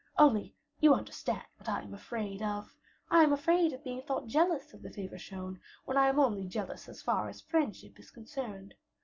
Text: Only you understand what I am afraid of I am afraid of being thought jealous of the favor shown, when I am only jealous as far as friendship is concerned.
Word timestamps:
Only 0.17 0.55
you 0.79 0.95
understand 0.95 1.43
what 1.57 1.69
I 1.69 1.83
am 1.83 1.93
afraid 1.93 2.41
of 2.41 2.75
I 3.11 3.21
am 3.21 3.31
afraid 3.31 3.71
of 3.71 3.83
being 3.83 4.01
thought 4.01 4.25
jealous 4.25 4.73
of 4.73 4.81
the 4.81 4.89
favor 4.89 5.19
shown, 5.19 5.59
when 5.85 5.95
I 5.95 6.07
am 6.09 6.19
only 6.19 6.47
jealous 6.47 6.89
as 6.89 7.03
far 7.03 7.29
as 7.29 7.39
friendship 7.41 7.99
is 7.99 8.09
concerned. 8.09 8.73